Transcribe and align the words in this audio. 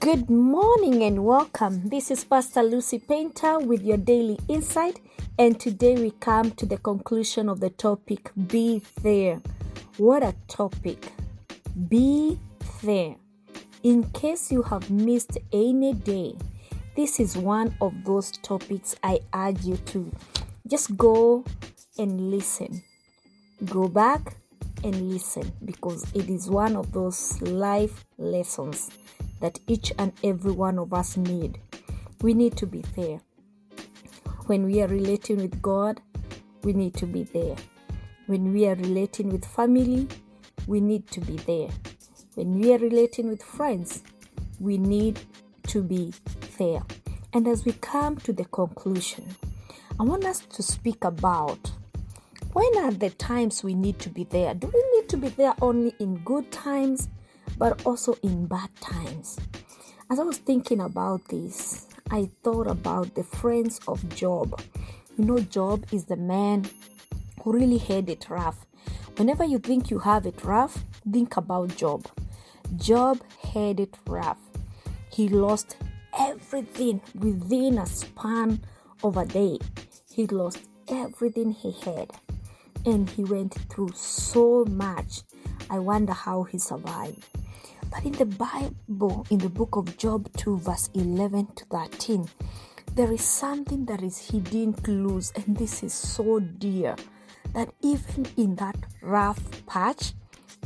Good 0.00 0.28
morning 0.28 1.04
and 1.04 1.24
welcome. 1.24 1.88
This 1.88 2.10
is 2.10 2.24
Pastor 2.24 2.64
Lucy 2.64 2.98
Painter 2.98 3.60
with 3.60 3.82
your 3.82 3.96
daily 3.96 4.36
insight, 4.48 4.98
and 5.38 5.60
today 5.60 5.94
we 5.94 6.10
come 6.10 6.50
to 6.52 6.66
the 6.66 6.76
conclusion 6.78 7.48
of 7.48 7.60
the 7.60 7.70
topic 7.70 8.32
Be 8.48 8.82
There. 9.02 9.40
What 9.96 10.24
a 10.24 10.34
topic! 10.48 11.12
Be 11.88 12.36
there. 12.82 13.14
In 13.84 14.10
case 14.10 14.50
you 14.50 14.64
have 14.64 14.90
missed 14.90 15.38
any 15.52 15.92
day, 15.92 16.36
this 16.96 17.20
is 17.20 17.36
one 17.36 17.72
of 17.80 17.94
those 18.04 18.32
topics 18.38 18.96
I 19.04 19.20
urge 19.32 19.64
you 19.64 19.76
to 19.76 20.10
just 20.66 20.96
go 20.96 21.44
and 21.96 22.32
listen. 22.32 22.82
Go 23.66 23.86
back 23.86 24.34
and 24.82 25.12
listen 25.12 25.52
because 25.64 26.04
it 26.12 26.28
is 26.28 26.50
one 26.50 26.74
of 26.74 26.90
those 26.90 27.40
life 27.40 28.04
lessons 28.18 28.90
that 29.40 29.58
each 29.66 29.92
and 29.98 30.12
every 30.24 30.52
one 30.52 30.78
of 30.78 30.92
us 30.92 31.16
need. 31.16 31.58
We 32.22 32.34
need 32.34 32.56
to 32.58 32.66
be 32.66 32.82
there. 32.96 33.20
When 34.46 34.64
we 34.64 34.80
are 34.80 34.88
relating 34.88 35.38
with 35.38 35.60
God, 35.60 36.00
we 36.62 36.72
need 36.72 36.94
to 36.94 37.06
be 37.06 37.24
there. 37.24 37.56
When 38.26 38.52
we 38.52 38.66
are 38.66 38.74
relating 38.74 39.30
with 39.30 39.44
family, 39.44 40.08
we 40.66 40.80
need 40.80 41.06
to 41.12 41.20
be 41.20 41.36
there. 41.36 41.68
When 42.34 42.58
we 42.58 42.72
are 42.74 42.78
relating 42.78 43.28
with 43.28 43.42
friends, 43.42 44.02
we 44.58 44.78
need 44.78 45.20
to 45.68 45.82
be 45.82 46.12
there. 46.58 46.82
And 47.32 47.46
as 47.46 47.64
we 47.64 47.72
come 47.72 48.16
to 48.18 48.32
the 48.32 48.44
conclusion, 48.46 49.36
I 49.98 50.02
want 50.02 50.24
us 50.24 50.40
to 50.40 50.62
speak 50.62 51.04
about 51.04 51.72
when 52.52 52.78
are 52.78 52.90
the 52.90 53.10
times 53.10 53.62
we 53.62 53.74
need 53.74 53.98
to 53.98 54.08
be 54.08 54.24
there? 54.24 54.54
Do 54.54 54.70
we 54.72 54.82
need 54.94 55.08
to 55.10 55.16
be 55.18 55.28
there 55.28 55.54
only 55.60 55.94
in 55.98 56.16
good 56.24 56.50
times 56.50 57.08
but 57.58 57.84
also 57.86 58.14
in 58.22 58.46
bad 58.46 58.70
times. 58.80 59.38
As 60.10 60.18
I 60.18 60.22
was 60.22 60.38
thinking 60.38 60.80
about 60.80 61.28
this, 61.28 61.86
I 62.10 62.30
thought 62.44 62.68
about 62.68 63.14
the 63.14 63.24
friends 63.24 63.80
of 63.88 64.08
Job. 64.14 64.60
You 65.18 65.24
know, 65.24 65.38
Job 65.38 65.86
is 65.92 66.04
the 66.04 66.16
man 66.16 66.66
who 67.42 67.52
really 67.52 67.78
had 67.78 68.08
it 68.08 68.28
rough. 68.28 68.66
Whenever 69.16 69.44
you 69.44 69.58
think 69.58 69.90
you 69.90 69.98
have 70.00 70.26
it 70.26 70.44
rough, 70.44 70.84
think 71.10 71.36
about 71.36 71.76
Job. 71.76 72.06
Job 72.76 73.20
had 73.40 73.80
it 73.80 73.96
rough. 74.06 74.38
He 75.10 75.28
lost 75.28 75.76
everything 76.18 77.00
within 77.14 77.78
a 77.78 77.86
span 77.86 78.60
of 79.02 79.16
a 79.16 79.24
day. 79.24 79.58
He 80.12 80.26
lost 80.26 80.58
everything 80.88 81.52
he 81.52 81.72
had. 81.72 82.12
And 82.84 83.08
he 83.10 83.24
went 83.24 83.54
through 83.70 83.92
so 83.94 84.64
much. 84.66 85.22
I 85.68 85.78
wonder 85.78 86.12
how 86.12 86.44
he 86.44 86.58
survived. 86.58 87.24
But 87.90 88.04
in 88.04 88.12
the 88.12 88.26
Bible, 88.26 89.26
in 89.30 89.38
the 89.38 89.48
book 89.48 89.76
of 89.76 89.96
Job 89.96 90.28
2, 90.36 90.58
verse 90.58 90.90
11 90.94 91.46
to 91.56 91.64
13, 91.66 92.28
there 92.94 93.12
is 93.12 93.22
something 93.22 93.84
that 93.86 94.02
is 94.02 94.30
hidden 94.30 94.72
clues, 94.72 95.32
and 95.36 95.56
this 95.56 95.82
is 95.82 95.92
so 95.92 96.40
dear 96.40 96.96
that 97.54 97.68
even 97.82 98.26
in 98.36 98.56
that 98.56 98.76
rough 99.02 99.40
patch, 99.66 100.12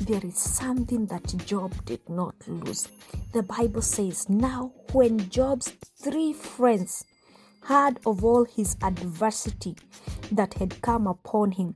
there 0.01 0.25
is 0.25 0.39
something 0.39 1.07
that 1.07 1.35
Job 1.45 1.75
did 1.85 2.09
not 2.09 2.35
lose. 2.47 2.89
The 3.33 3.43
Bible 3.43 3.83
says, 3.83 4.29
Now, 4.29 4.73
when 4.93 5.29
Job's 5.29 5.73
three 5.99 6.33
friends 6.33 7.05
heard 7.65 7.99
of 8.07 8.25
all 8.25 8.45
his 8.45 8.77
adversity 8.83 9.77
that 10.33 10.55
had 10.55 10.81
come 10.81 11.07
upon 11.07 11.53
him, 11.53 11.75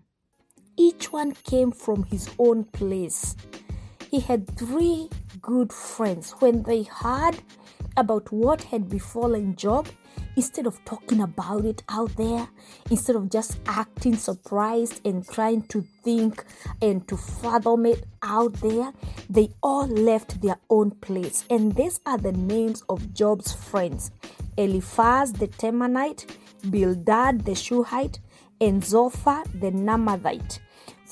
each 0.76 1.12
one 1.12 1.32
came 1.32 1.70
from 1.70 2.04
his 2.04 2.30
own 2.38 2.64
place. 2.64 3.36
He 4.14 4.20
had 4.20 4.56
three 4.56 5.10
good 5.42 5.72
friends, 5.72 6.36
when 6.38 6.62
they 6.62 6.84
heard 6.84 7.36
about 7.96 8.30
what 8.30 8.62
had 8.62 8.88
befallen 8.88 9.56
Job, 9.56 9.88
instead 10.36 10.68
of 10.68 10.78
talking 10.84 11.20
about 11.20 11.64
it 11.64 11.82
out 11.88 12.14
there, 12.14 12.46
instead 12.92 13.16
of 13.16 13.28
just 13.28 13.58
acting 13.66 14.14
surprised 14.16 15.04
and 15.04 15.28
trying 15.28 15.62
to 15.62 15.84
think 16.04 16.44
and 16.80 17.08
to 17.08 17.16
fathom 17.16 17.86
it 17.86 18.04
out 18.22 18.52
there, 18.60 18.92
they 19.28 19.50
all 19.64 19.88
left 19.88 20.40
their 20.40 20.58
own 20.70 20.92
place. 20.92 21.44
And 21.50 21.74
these 21.74 21.98
are 22.06 22.16
the 22.16 22.30
names 22.30 22.84
of 22.88 23.14
Job's 23.14 23.52
friends. 23.52 24.12
Eliphaz 24.56 25.32
the 25.32 25.48
Temanite, 25.48 26.24
Bildad 26.70 27.44
the 27.44 27.56
Shuhite, 27.56 28.20
and 28.60 28.84
Zophar 28.84 29.42
the 29.52 29.72
Naamathite 29.72 30.60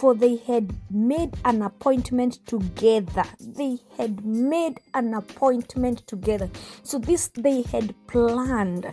for 0.02 0.16
they 0.16 0.34
had 0.34 0.74
made 0.90 1.32
an 1.44 1.62
appointment 1.62 2.44
together. 2.44 3.22
They 3.38 3.78
had 3.96 4.24
made 4.24 4.80
an 4.94 5.14
appointment 5.14 6.04
together. 6.08 6.50
So, 6.82 6.98
this 6.98 7.28
they 7.28 7.62
had 7.62 7.94
planned. 8.08 8.84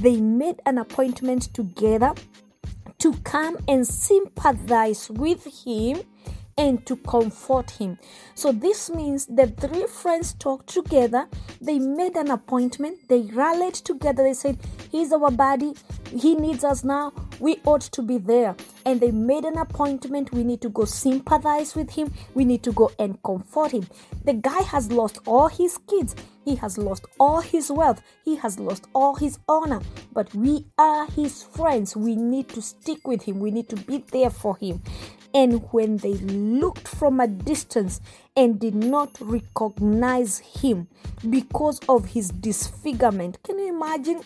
They 0.00 0.16
made 0.16 0.60
an 0.66 0.78
appointment 0.78 1.54
together 1.54 2.12
to 2.98 3.12
come 3.22 3.56
and 3.68 3.86
sympathize 3.86 5.08
with 5.08 5.46
him 5.64 6.02
and 6.58 6.84
to 6.84 6.96
comfort 6.96 7.70
him. 7.70 7.96
So 8.34 8.52
this 8.52 8.90
means 8.90 9.26
the 9.26 9.46
three 9.46 9.86
friends 9.86 10.34
talked 10.34 10.68
together, 10.68 11.28
they 11.60 11.78
made 11.78 12.16
an 12.16 12.30
appointment, 12.30 13.08
they 13.08 13.22
rallied 13.32 13.74
together, 13.74 14.24
they 14.24 14.34
said, 14.34 14.58
He's 14.90 15.12
our 15.12 15.30
buddy, 15.30 15.74
he 16.14 16.34
needs 16.34 16.64
us 16.64 16.82
now, 16.84 17.12
we 17.38 17.60
ought 17.64 17.82
to 17.82 18.02
be 18.02 18.18
there. 18.18 18.56
And 18.84 19.00
they 19.00 19.10
made 19.10 19.44
an 19.44 19.58
appointment, 19.58 20.32
we 20.32 20.42
need 20.42 20.60
to 20.62 20.68
go 20.68 20.84
sympathize 20.84 21.74
with 21.76 21.90
him, 21.90 22.12
we 22.34 22.44
need 22.44 22.62
to 22.64 22.72
go 22.72 22.90
and 22.98 23.22
comfort 23.22 23.72
him. 23.72 23.86
The 24.24 24.34
guy 24.34 24.62
has 24.62 24.90
lost 24.90 25.18
all 25.26 25.48
his 25.48 25.78
kids, 25.88 26.16
he 26.44 26.56
has 26.56 26.78
lost 26.78 27.04
all 27.20 27.40
his 27.40 27.70
wealth, 27.70 28.02
he 28.24 28.36
has 28.36 28.58
lost 28.58 28.86
all 28.94 29.14
his 29.14 29.38
honor, 29.48 29.80
but 30.12 30.34
we 30.34 30.64
are 30.78 31.06
his 31.10 31.42
friends. 31.42 31.94
We 31.94 32.16
need 32.16 32.48
to 32.50 32.62
stick 32.62 33.06
with 33.06 33.22
him, 33.22 33.38
we 33.38 33.50
need 33.50 33.68
to 33.68 33.76
be 33.76 34.04
there 34.10 34.30
for 34.30 34.56
him. 34.56 34.82
And 35.34 35.62
when 35.72 35.98
they 35.98 36.14
looked 36.14 36.88
from 36.88 37.20
a 37.20 37.28
distance 37.28 38.00
and 38.36 38.58
did 38.58 38.74
not 38.74 39.16
recognize 39.20 40.38
him 40.38 40.88
because 41.28 41.80
of 41.88 42.06
his 42.06 42.30
disfigurement, 42.30 43.42
can 43.42 43.58
you 43.58 43.68
imagine? 43.68 44.22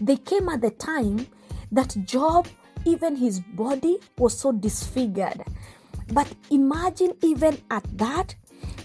They 0.00 0.16
came 0.16 0.48
at 0.48 0.60
the 0.60 0.70
time 0.70 1.26
that 1.72 1.96
Job, 2.04 2.46
even 2.84 3.16
his 3.16 3.40
body, 3.40 3.98
was 4.16 4.38
so 4.38 4.52
disfigured. 4.52 5.42
But 6.12 6.32
imagine, 6.50 7.14
even 7.22 7.58
at 7.70 7.84
that, 7.98 8.36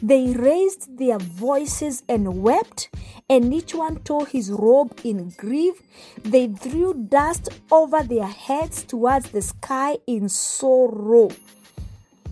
they 0.02 0.34
raised 0.34 0.98
their 0.98 1.20
voices 1.20 2.04
and 2.10 2.42
wept, 2.42 2.90
and 3.30 3.54
each 3.54 3.76
one 3.76 3.98
tore 3.98 4.26
his 4.28 4.52
robe 4.52 5.00
in 5.04 5.30
grief. 5.38 5.82
They 6.24 6.48
threw 6.48 6.94
dust 6.94 7.50
over 7.72 8.04
their 8.04 8.28
heads 8.28 8.84
towards 8.84 9.32
the 9.32 9.42
sky 9.42 9.98
in 10.08 10.30
sorrow 10.30 11.30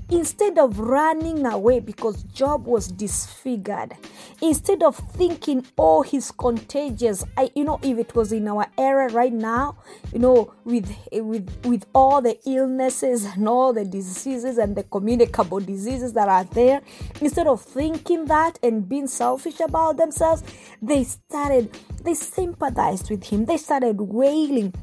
instead 0.10 0.58
of 0.58 0.80
running 0.80 1.46
away 1.46 1.80
because 1.80 2.24
Job 2.24 2.66
was 2.66 2.88
disfigured, 2.88 3.94
instead 4.42 4.84
of 4.84 4.96
thinking, 4.96 5.66
oh, 5.78 6.02
he's 6.02 6.32
contagious. 6.32 7.24
I, 7.38 7.52
you 7.56 7.64
know, 7.64 7.80
if 7.84 7.98
it 7.98 8.16
was 8.16 8.32
in 8.32 8.48
our 8.48 8.68
era 8.78 9.10
right 9.10 9.34
now, 9.34 9.78
you 10.12 10.20
know, 10.20 10.54
with 10.64 10.92
with 11.12 11.66
with 11.66 11.86
all 11.94 12.22
the 12.22 12.38
illnesses 12.46 13.26
and 13.26 13.48
all 13.48 13.74
the 13.74 13.86
diseases 13.86 14.58
and 14.58 14.76
the 14.76 14.84
communicable 14.84 15.60
diseases 15.60 16.14
that 16.14 16.28
are 16.28 16.44
there, 16.46 16.82
instead 17.22 17.48
of 17.48 17.62
thinking 17.62 18.26
that 18.26 18.60
and 18.64 18.88
being 18.88 19.08
selfish 19.08 19.60
about 19.60 19.98
themselves, 19.98 20.44
they 20.82 21.04
started, 21.04 21.78
they 22.04 22.14
sympathized 22.14 23.10
with 23.10 23.24
him. 23.26 23.46
They 23.46 23.58
started 23.58 24.00
wailing 24.00 24.74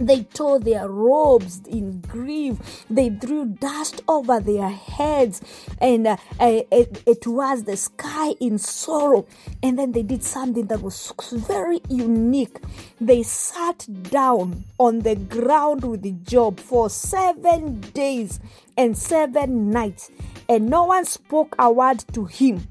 they 0.00 0.24
tore 0.24 0.58
their 0.58 0.88
robes 0.88 1.60
in 1.66 2.00
grief. 2.00 2.84
They 2.88 3.10
threw 3.10 3.44
dust 3.46 4.02
over 4.08 4.40
their 4.40 4.70
heads 4.70 5.42
and 5.78 6.06
uh, 6.06 6.16
uh, 6.40 6.62
it, 6.70 7.26
was 7.26 7.64
the 7.64 7.76
sky 7.76 8.30
in 8.40 8.58
sorrow. 8.58 9.26
And 9.62 9.78
then 9.78 9.92
they 9.92 10.02
did 10.02 10.24
something 10.24 10.66
that 10.66 10.80
was 10.80 11.12
very 11.32 11.80
unique. 11.88 12.58
They 13.00 13.22
sat 13.22 13.86
down 14.04 14.64
on 14.78 15.00
the 15.00 15.16
ground 15.16 15.84
with 15.84 16.26
Job 16.26 16.58
for 16.58 16.88
seven 16.88 17.80
days 17.80 18.40
and 18.76 18.96
seven 18.96 19.70
nights, 19.70 20.10
and 20.48 20.68
no 20.68 20.84
one 20.84 21.04
spoke 21.04 21.54
a 21.58 21.70
word 21.70 22.04
to 22.12 22.24
him, 22.24 22.66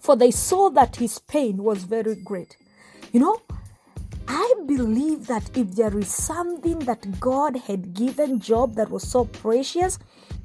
for 0.00 0.16
they 0.16 0.30
saw 0.30 0.70
that 0.70 0.96
his 0.96 1.18
pain 1.20 1.62
was 1.62 1.84
very 1.84 2.16
great. 2.16 2.56
You 3.12 3.20
know, 3.20 3.40
I 4.28 4.54
believe 4.66 5.26
that 5.26 5.56
if 5.56 5.72
there 5.72 5.96
is 5.98 6.08
something 6.08 6.78
that 6.80 7.20
God 7.20 7.56
had 7.56 7.94
given 7.94 8.40
Job 8.40 8.74
that 8.74 8.90
was 8.90 9.06
so 9.06 9.24
precious, 9.24 9.98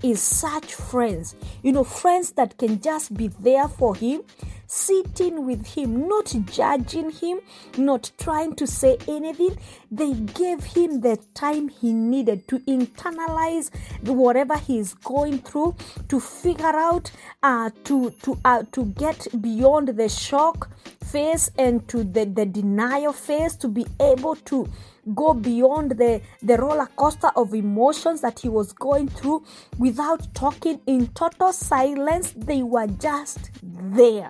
is 0.03 0.21
such 0.21 0.73
friends. 0.73 1.35
You 1.63 1.71
know, 1.71 1.83
friends 1.83 2.31
that 2.31 2.57
can 2.57 2.79
just 2.81 3.13
be 3.13 3.27
there 3.27 3.67
for 3.67 3.95
him, 3.95 4.21
sitting 4.67 5.45
with 5.45 5.65
him, 5.75 6.07
not 6.07 6.33
judging 6.45 7.11
him, 7.11 7.39
not 7.77 8.11
trying 8.17 8.55
to 8.55 8.67
say 8.67 8.97
anything. 9.07 9.57
They 9.91 10.13
gave 10.13 10.63
him 10.63 11.01
the 11.01 11.17
time 11.33 11.69
he 11.69 11.91
needed 11.91 12.47
to 12.49 12.59
internalize 12.59 13.71
whatever 14.07 14.57
he 14.57 14.79
is 14.79 14.93
going 14.93 15.39
through, 15.39 15.75
to 16.07 16.19
figure 16.19 16.65
out, 16.65 17.11
uh, 17.43 17.71
to 17.85 18.11
to 18.23 18.37
uh, 18.45 18.63
to 18.71 18.85
get 18.85 19.27
beyond 19.41 19.89
the 19.89 20.09
shock 20.09 20.69
phase 21.11 21.51
and 21.57 21.87
to 21.87 22.03
the, 22.03 22.25
the 22.25 22.45
denial 22.45 23.13
phase 23.13 23.55
to 23.57 23.67
be 23.67 23.85
able 23.99 24.35
to 24.35 24.69
go 25.15 25.33
beyond 25.33 25.91
the, 25.91 26.21
the 26.41 26.57
roller 26.57 26.87
coaster 26.95 27.31
of 27.35 27.53
emotions 27.53 28.21
that 28.21 28.39
he 28.39 28.49
was 28.49 28.73
going 28.73 29.07
through 29.07 29.43
without 29.77 30.33
talking 30.33 30.79
in 30.85 31.07
total 31.07 31.51
silence. 31.51 32.33
They 32.35 32.61
were 32.61 32.87
just 32.87 33.49
there. 33.63 34.29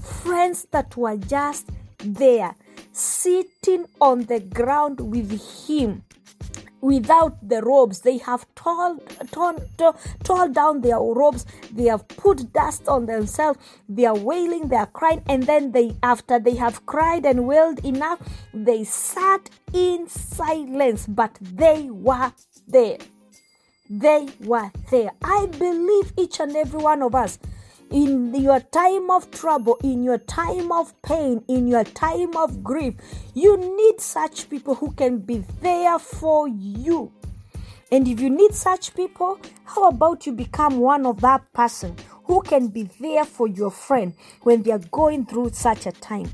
Friends 0.00 0.66
that 0.70 0.96
were 0.96 1.16
just 1.16 1.70
there, 1.98 2.54
sitting 2.92 3.86
on 4.00 4.24
the 4.24 4.40
ground 4.40 5.00
with 5.00 5.30
him 5.66 6.02
without 6.80 7.48
the 7.48 7.62
robes. 7.62 8.00
They 8.00 8.18
have 8.18 8.46
torn, 8.54 9.00
torn, 9.30 9.58
torn, 10.24 10.52
down 10.52 10.80
their 10.80 10.98
robes. 10.98 11.46
They 11.72 11.84
have 11.84 12.06
put 12.08 12.52
dust 12.52 12.88
on 12.88 13.06
themselves. 13.06 13.58
They 13.88 14.06
are 14.06 14.16
wailing, 14.16 14.68
they 14.68 14.76
are 14.76 14.86
crying, 14.86 15.22
and 15.28 15.42
then 15.44 15.72
they, 15.72 15.96
after 16.02 16.38
they 16.38 16.56
have 16.56 16.86
cried 16.86 17.24
and 17.24 17.46
wailed 17.46 17.84
enough, 17.84 18.20
they 18.52 18.84
sat 18.84 19.50
in 19.72 20.08
silence, 20.08 21.06
but 21.06 21.36
they 21.40 21.88
were 21.90 22.32
there. 22.66 22.98
They 23.90 24.28
were 24.44 24.70
there. 24.90 25.10
I 25.22 25.46
believe 25.46 26.12
each 26.16 26.40
and 26.40 26.54
every 26.54 26.80
one 26.80 27.02
of 27.02 27.14
us 27.14 27.38
in 27.90 28.34
your 28.34 28.60
time 28.60 29.10
of 29.10 29.30
trouble, 29.30 29.78
in 29.82 30.02
your 30.02 30.18
time 30.18 30.70
of 30.72 31.00
pain, 31.02 31.42
in 31.48 31.66
your 31.66 31.84
time 31.84 32.36
of 32.36 32.62
grief, 32.62 32.94
you 33.34 33.56
need 33.56 34.00
such 34.00 34.50
people 34.50 34.74
who 34.74 34.92
can 34.92 35.18
be 35.18 35.44
there 35.60 35.98
for 35.98 36.48
you. 36.48 37.12
And 37.90 38.06
if 38.06 38.20
you 38.20 38.28
need 38.28 38.54
such 38.54 38.94
people, 38.94 39.38
how 39.64 39.88
about 39.88 40.26
you 40.26 40.32
become 40.32 40.78
one 40.78 41.06
of 41.06 41.20
that 41.22 41.52
person 41.52 41.96
who 42.24 42.42
can 42.42 42.68
be 42.68 42.82
there 43.00 43.24
for 43.24 43.48
your 43.48 43.70
friend 43.70 44.14
when 44.42 44.62
they 44.62 44.72
are 44.72 44.78
going 44.90 45.24
through 45.24 45.50
such 45.50 45.86
a 45.86 45.92
time? 45.92 46.30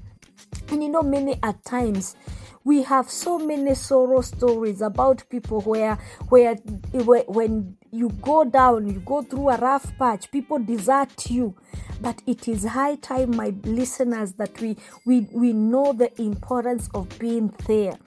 And 0.69 0.83
you 0.83 0.89
know, 0.89 1.03
many 1.03 1.39
at 1.43 1.65
times 1.65 2.17
we 2.65 2.83
have 2.83 3.11
so 3.11 3.39
many 3.39 3.75
sorrow 3.75 4.23
stories 4.23 4.81
about 4.81 5.23
people 5.29 5.61
where 5.61 5.97
where, 6.31 6.57
when 6.95 7.77
you 7.91 8.09
go 8.23 8.45
down, 8.45 8.89
you 8.89 9.01
go 9.01 9.23
through 9.23 9.51
a 9.51 9.59
rough 9.59 9.97
patch, 9.99 10.31
people 10.31 10.59
desert 10.59 11.31
you. 11.31 11.55
But 12.01 12.23
it 12.27 12.49
is 12.49 12.65
high 12.65 12.97
time, 12.97 13.37
my 13.37 13.55
listeners, 13.65 14.33
that 14.35 14.61
we 14.61 14.77
we, 15.05 15.29
we 15.33 15.53
know 15.53 15.93
the 15.93 16.11
importance 16.21 16.89
of 16.95 17.19
being 17.19 17.55
there. 17.67 17.99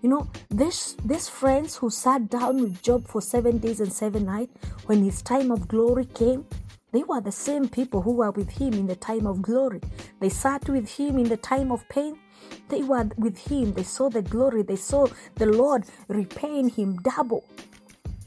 You 0.00 0.10
know, 0.10 0.30
this 0.48 0.96
these 1.04 1.28
friends 1.28 1.76
who 1.76 1.90
sat 1.90 2.30
down 2.30 2.60
with 2.60 2.82
Job 2.82 3.08
for 3.08 3.20
seven 3.20 3.58
days 3.58 3.80
and 3.80 3.92
seven 3.92 4.26
nights, 4.26 4.52
when 4.86 5.02
his 5.02 5.22
time 5.22 5.50
of 5.50 5.66
glory 5.66 6.06
came, 6.06 6.46
they 6.92 7.02
were 7.02 7.20
the 7.20 7.32
same 7.32 7.68
people 7.68 8.02
who 8.02 8.12
were 8.12 8.30
with 8.30 8.50
him 8.50 8.74
in 8.74 8.86
the 8.86 8.96
time 8.96 9.26
of 9.26 9.42
glory. 9.42 9.80
They 10.20 10.28
sat 10.28 10.68
with 10.68 10.88
him 10.88 11.18
in 11.18 11.28
the 11.28 11.36
time 11.36 11.72
of 11.72 11.88
pain. 11.88 12.18
They 12.68 12.82
were 12.82 13.08
with 13.16 13.38
him. 13.38 13.74
They 13.74 13.82
saw 13.82 14.08
the 14.08 14.22
glory. 14.22 14.62
They 14.62 14.76
saw 14.76 15.06
the 15.36 15.46
Lord 15.46 15.84
repaying 16.08 16.70
him 16.70 16.96
double. 16.96 17.44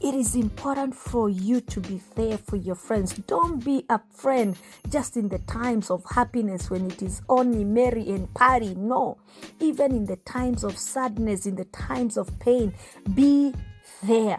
It 0.00 0.14
is 0.14 0.36
important 0.36 0.94
for 0.94 1.28
you 1.28 1.60
to 1.60 1.80
be 1.80 2.00
there 2.14 2.38
for 2.38 2.54
your 2.54 2.76
friends. 2.76 3.14
Don't 3.26 3.64
be 3.64 3.84
a 3.90 4.00
friend 4.12 4.56
just 4.88 5.16
in 5.16 5.28
the 5.28 5.40
times 5.40 5.90
of 5.90 6.04
happiness 6.14 6.70
when 6.70 6.88
it 6.88 7.02
is 7.02 7.20
only 7.28 7.64
merry 7.64 8.08
and 8.10 8.32
party. 8.32 8.76
No, 8.76 9.18
even 9.58 9.90
in 9.90 10.06
the 10.06 10.14
times 10.16 10.62
of 10.62 10.78
sadness, 10.78 11.46
in 11.46 11.56
the 11.56 11.64
times 11.64 12.16
of 12.16 12.38
pain, 12.38 12.74
be 13.12 13.52
there. 14.04 14.38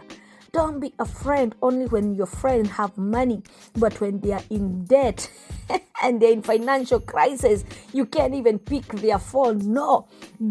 Don't 0.52 0.80
be 0.80 0.92
a 0.98 1.04
friend 1.04 1.54
only 1.62 1.86
when 1.86 2.14
your 2.14 2.26
friend 2.26 2.66
have 2.66 2.96
money, 2.98 3.42
but 3.76 4.00
when 4.00 4.20
they 4.20 4.32
are 4.32 4.42
in 4.50 4.84
debt 4.84 5.30
and 6.02 6.20
they're 6.20 6.32
in 6.32 6.42
financial 6.42 6.98
crisis, 7.00 7.64
you 7.92 8.06
can't 8.06 8.34
even 8.34 8.58
pick 8.58 8.86
their 8.86 9.18
phone. 9.18 9.72
No, 9.72 10.08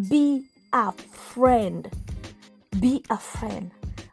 be 0.09 0.45
a 0.71 0.91
friend. 0.91 1.89
Be 2.79 3.03
a 3.09 3.17
friend. 3.17 3.71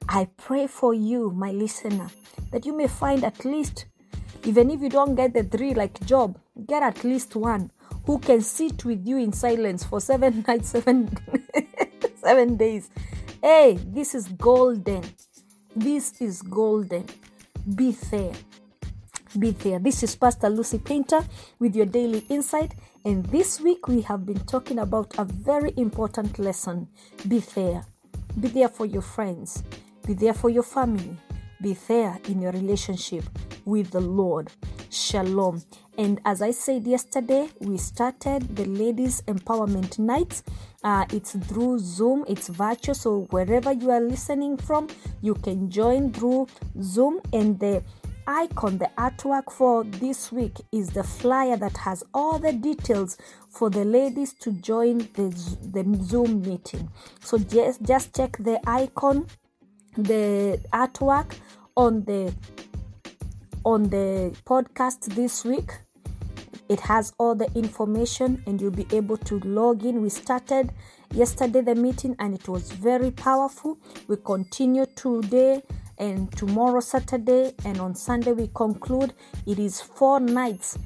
I 0.09 0.29
pray 0.37 0.67
for 0.67 0.95
you, 0.95 1.31
my 1.31 1.51
listener, 1.53 2.09
that 2.51 2.67
you 2.67 2.77
may 2.77 2.89
find 2.89 3.23
at 3.23 3.45
least, 3.45 3.87
even 4.45 4.71
if 4.71 4.81
you 4.81 4.89
don't 4.89 5.15
get 5.15 5.35
the 5.35 5.45
three 5.45 5.75
like 5.75 6.05
Job, 6.05 6.39
get 6.67 6.83
at 6.83 7.05
least 7.05 7.37
one 7.37 7.71
who 8.07 8.19
can 8.19 8.41
sit 8.41 8.85
with 8.85 9.07
you 9.07 9.19
in 9.19 9.33
silence 9.33 9.85
for 9.85 10.01
seven 10.01 10.45
nights, 10.49 10.71
seven, 10.71 11.17
seven 12.17 12.57
days. 12.57 12.89
Hey, 13.43 13.79
this 13.85 14.15
is 14.15 14.29
golden. 14.29 15.03
This 15.77 16.23
is 16.23 16.41
golden. 16.41 17.05
Be 17.75 17.91
there. 18.11 18.33
Be 19.39 19.51
there. 19.51 19.79
This 19.79 20.03
is 20.03 20.17
Pastor 20.17 20.49
Lucy 20.49 20.79
Painter 20.79 21.23
with 21.59 21.77
your 21.77 21.85
daily 21.85 22.25
insight. 22.31 22.73
And 23.05 23.27
this 23.27 23.61
week 23.61 23.87
we 23.87 24.01
have 24.01 24.25
been 24.25 24.41
talking 24.47 24.79
about 24.79 25.13
a 25.19 25.27
very 25.27 25.75
important 25.77 26.39
lesson. 26.39 26.89
Be 27.29 27.41
there. 27.41 27.85
Be 28.41 28.49
there 28.49 28.71
for 28.71 28.87
your 28.87 29.03
friends. 29.03 29.63
Be 30.07 30.15
there 30.15 30.33
for 30.33 30.49
your 30.49 30.63
family. 30.63 31.15
Be 31.61 31.75
there 31.89 32.19
in 32.27 32.41
your 32.41 32.53
relationship 32.53 33.25
with 33.67 33.91
the 33.91 34.01
Lord. 34.01 34.51
Shalom. 34.97 35.63
And 35.99 36.21
as 36.25 36.41
I 36.41 36.53
said 36.53 36.87
yesterday, 36.87 37.49
we 37.61 37.77
started 37.77 38.57
the 38.57 38.65
Ladies 38.65 39.21
Empowerment 39.29 39.99
Nights. 39.99 40.43
Uh, 40.83 41.05
it's 41.13 41.33
through 41.33 41.81
Zoom, 41.81 42.25
it's 42.27 42.49
virtual. 42.49 42.95
So 42.95 43.27
wherever 43.31 43.73
you 43.73 43.91
are 43.91 44.01
listening 44.01 44.57
from, 44.57 44.89
you 45.21 45.35
can 45.35 45.71
join 45.71 46.13
through 46.13 46.49
Zoom. 46.81 47.21
And 47.35 47.61
the 47.61 47.83
icon, 48.27 48.79
the 48.79 48.91
artwork 48.97 49.53
for 49.53 49.85
this 49.85 50.33
week 50.33 50.57
is 50.73 50.89
the 50.89 51.05
flyer 51.05 51.59
that 51.59 51.77
has 51.77 52.03
all 52.15 52.39
the 52.39 52.55
details 52.55 53.19
for 53.51 53.69
the 53.69 53.85
ladies 53.85 54.33
to 54.41 54.53
join 54.53 54.99
the, 55.13 55.29
the 55.73 55.99
Zoom 56.05 56.41
meeting. 56.41 56.89
So 57.21 57.37
just, 57.37 57.83
just 57.83 58.17
check 58.17 58.39
the 58.39 58.59
icon 58.67 59.27
the 59.97 60.61
artwork 60.73 61.35
on 61.77 62.05
the 62.05 62.35
on 63.67 63.91
the 63.91 64.33
podcast 64.45 65.13
this 65.17 65.45
week. 65.45 65.73
It 66.69 66.79
has 66.79 67.13
all 67.19 67.35
the 67.35 67.51
information 67.57 68.41
and 68.47 68.61
you'll 68.61 68.71
be 68.71 68.87
able 68.93 69.17
to 69.19 69.41
log 69.41 69.85
in. 69.85 70.01
We 70.03 70.09
started 70.09 70.71
yesterday 71.13 71.63
the 71.63 71.75
meeting 71.75 72.15
and 72.21 72.33
it 72.33 72.49
was 72.49 72.71
very 72.71 73.11
powerful. 73.11 73.77
We 74.07 74.19
continue 74.25 74.87
today 74.95 75.65
and 75.99 76.31
tomorrow 76.37 76.79
saturday 76.79 77.55
and 77.65 77.81
on 77.81 77.97
sunday 77.97 78.33
we 78.33 78.51
conclude. 78.55 79.13
It 79.47 79.59
is 79.59 79.81
four 79.81 80.21
nights 80.21 80.79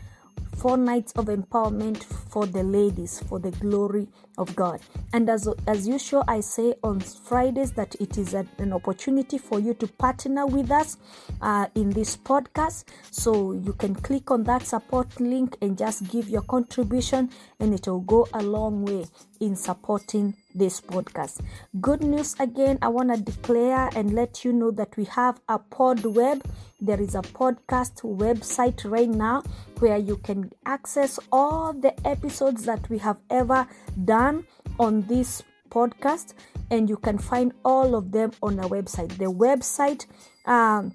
four 0.56 0.76
nights 0.76 1.12
of 1.12 1.26
empowerment 1.26 2.04
for 2.04 2.46
the 2.46 2.62
ladies 2.62 3.22
for 3.28 3.38
the 3.38 3.50
glory 3.52 4.06
of 4.40 4.56
God. 4.56 4.80
And 5.12 5.28
as, 5.28 5.48
as 5.66 5.86
usual, 5.86 6.24
I 6.26 6.40
say 6.40 6.74
on 6.82 7.00
Fridays 7.00 7.72
that 7.72 7.94
it 8.00 8.18
is 8.18 8.34
a, 8.34 8.46
an 8.58 8.72
opportunity 8.72 9.38
for 9.38 9.60
you 9.60 9.74
to 9.74 9.86
partner 9.86 10.46
with 10.46 10.70
us 10.70 10.96
uh, 11.40 11.66
in 11.74 11.90
this 11.90 12.16
podcast. 12.16 12.84
So 13.10 13.52
you 13.52 13.74
can 13.74 13.94
click 13.94 14.30
on 14.30 14.44
that 14.44 14.66
support 14.66 15.20
link 15.20 15.56
and 15.60 15.76
just 15.76 16.08
give 16.10 16.28
your 16.28 16.42
contribution, 16.42 17.30
and 17.60 17.74
it 17.74 17.86
will 17.86 18.00
go 18.00 18.26
a 18.32 18.42
long 18.42 18.84
way 18.84 19.04
in 19.40 19.54
supporting 19.56 20.34
this 20.54 20.80
podcast. 20.80 21.40
Good 21.80 22.02
news 22.02 22.34
again, 22.40 22.78
I 22.82 22.88
want 22.88 23.14
to 23.14 23.20
declare 23.20 23.88
and 23.94 24.14
let 24.14 24.44
you 24.44 24.52
know 24.52 24.70
that 24.72 24.96
we 24.96 25.04
have 25.04 25.40
a 25.48 25.58
pod 25.58 26.04
web. 26.04 26.42
There 26.80 27.00
is 27.00 27.14
a 27.14 27.22
podcast 27.22 28.02
website 28.02 28.90
right 28.90 29.08
now 29.08 29.42
where 29.78 29.98
you 29.98 30.16
can 30.16 30.50
access 30.66 31.18
all 31.30 31.72
the 31.72 31.94
episodes 32.06 32.64
that 32.64 32.88
we 32.90 32.98
have 32.98 33.18
ever 33.30 33.66
done 34.30 34.46
on 34.78 35.02
this 35.02 35.42
podcast, 35.70 36.32
and 36.70 36.88
you 36.88 36.96
can 36.96 37.18
find 37.18 37.52
all 37.64 37.94
of 37.94 38.12
them 38.12 38.32
on 38.42 38.58
our 38.60 38.68
website. 38.68 39.18
The 39.18 39.26
website, 39.26 40.06
um, 40.46 40.94